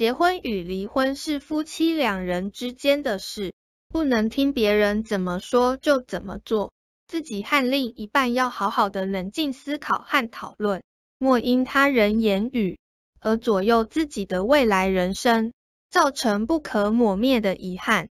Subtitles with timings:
[0.00, 3.52] 结婚与离婚是夫妻两人之间的事
[3.86, 6.72] 不能听别人怎么说就怎么做
[7.06, 10.82] 自己和另一半要好好的冷静思考和讨论
[11.18, 12.78] 莫因他人言语
[13.20, 15.52] 而左右自己的未来人生
[15.90, 18.08] 造成不可磨灭的遗憾。